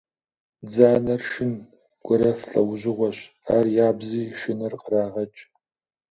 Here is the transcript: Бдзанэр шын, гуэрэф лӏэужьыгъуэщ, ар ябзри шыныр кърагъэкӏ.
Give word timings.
Бдзанэр 0.65 1.21
шын, 1.29 1.53
гуэрэф 2.05 2.39
лӏэужьыгъуэщ, 2.49 3.17
ар 3.55 3.65
ябзри 3.87 4.23
шыныр 4.39 4.73
кърагъэкӏ. 4.81 5.41